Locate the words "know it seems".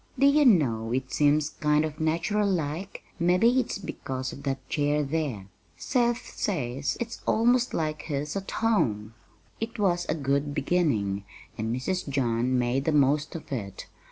0.45-1.51